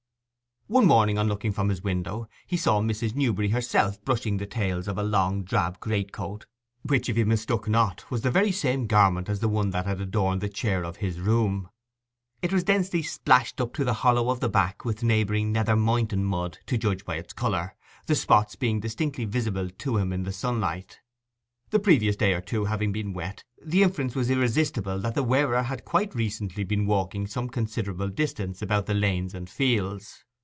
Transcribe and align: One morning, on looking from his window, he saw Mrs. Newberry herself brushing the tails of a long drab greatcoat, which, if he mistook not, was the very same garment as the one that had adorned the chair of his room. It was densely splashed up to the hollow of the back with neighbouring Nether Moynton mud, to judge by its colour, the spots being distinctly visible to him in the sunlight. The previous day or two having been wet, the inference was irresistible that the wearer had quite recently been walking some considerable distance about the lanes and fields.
One 0.67 0.85
morning, 0.87 1.17
on 1.17 1.27
looking 1.27 1.51
from 1.51 1.67
his 1.67 1.83
window, 1.83 2.29
he 2.47 2.55
saw 2.55 2.79
Mrs. 2.79 3.13
Newberry 3.13 3.49
herself 3.49 4.01
brushing 4.05 4.37
the 4.37 4.45
tails 4.45 4.87
of 4.87 4.97
a 4.97 5.03
long 5.03 5.43
drab 5.43 5.81
greatcoat, 5.81 6.45
which, 6.83 7.09
if 7.09 7.17
he 7.17 7.25
mistook 7.25 7.67
not, 7.67 8.09
was 8.09 8.21
the 8.21 8.31
very 8.31 8.53
same 8.53 8.87
garment 8.87 9.27
as 9.27 9.41
the 9.41 9.49
one 9.49 9.71
that 9.71 9.85
had 9.85 9.99
adorned 9.99 10.39
the 10.39 10.47
chair 10.47 10.85
of 10.85 10.95
his 10.95 11.19
room. 11.19 11.67
It 12.41 12.53
was 12.53 12.63
densely 12.63 13.01
splashed 13.03 13.59
up 13.59 13.73
to 13.73 13.83
the 13.83 13.95
hollow 13.95 14.29
of 14.29 14.39
the 14.39 14.47
back 14.47 14.85
with 14.85 15.03
neighbouring 15.03 15.51
Nether 15.51 15.75
Moynton 15.75 16.23
mud, 16.23 16.59
to 16.67 16.77
judge 16.77 17.03
by 17.03 17.17
its 17.17 17.33
colour, 17.33 17.75
the 18.07 18.15
spots 18.15 18.55
being 18.55 18.79
distinctly 18.79 19.25
visible 19.25 19.69
to 19.69 19.97
him 19.97 20.13
in 20.13 20.23
the 20.23 20.31
sunlight. 20.31 21.01
The 21.71 21.79
previous 21.79 22.15
day 22.15 22.31
or 22.31 22.39
two 22.39 22.63
having 22.63 22.93
been 22.93 23.11
wet, 23.11 23.43
the 23.61 23.83
inference 23.83 24.15
was 24.15 24.29
irresistible 24.31 24.99
that 24.99 25.15
the 25.15 25.21
wearer 25.23 25.63
had 25.63 25.83
quite 25.83 26.15
recently 26.15 26.63
been 26.63 26.85
walking 26.85 27.27
some 27.27 27.49
considerable 27.49 28.07
distance 28.07 28.61
about 28.61 28.85
the 28.85 28.93
lanes 28.93 29.33
and 29.35 29.49
fields. 29.49 30.23